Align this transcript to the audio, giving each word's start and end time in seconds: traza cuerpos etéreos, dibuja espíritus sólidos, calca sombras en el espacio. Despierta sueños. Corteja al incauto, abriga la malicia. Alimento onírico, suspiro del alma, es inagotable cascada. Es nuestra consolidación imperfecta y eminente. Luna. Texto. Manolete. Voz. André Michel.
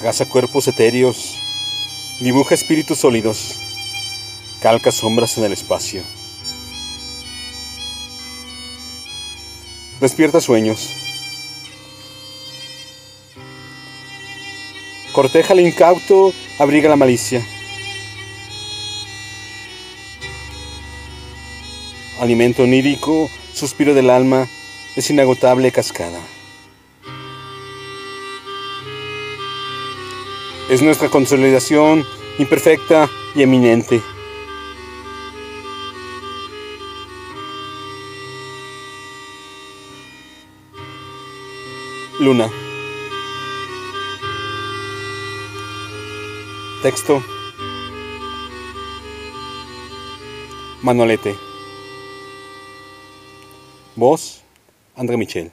traza 0.00 0.26
cuerpos 0.26 0.68
etéreos, 0.68 1.36
dibuja 2.20 2.54
espíritus 2.54 2.98
sólidos, 2.98 3.56
calca 4.60 4.92
sombras 4.92 5.36
en 5.38 5.44
el 5.44 5.52
espacio. 5.52 6.02
Despierta 10.00 10.40
sueños. 10.40 10.90
Corteja 15.12 15.52
al 15.52 15.60
incauto, 15.60 16.32
abriga 16.60 16.88
la 16.88 16.96
malicia. 16.96 17.44
Alimento 22.20 22.62
onírico, 22.62 23.28
suspiro 23.52 23.94
del 23.94 24.10
alma, 24.10 24.48
es 24.94 25.10
inagotable 25.10 25.72
cascada. 25.72 26.20
Es 30.68 30.82
nuestra 30.82 31.08
consolidación 31.08 32.04
imperfecta 32.38 33.08
y 33.34 33.42
eminente. 33.42 34.02
Luna. 42.20 42.50
Texto. 46.82 47.22
Manolete. 50.82 51.34
Voz. 53.96 54.42
André 54.94 55.16
Michel. 55.16 55.50